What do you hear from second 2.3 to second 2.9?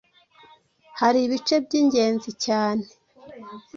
cyane